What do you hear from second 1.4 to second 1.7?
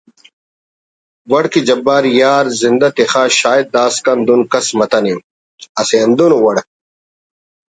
کہ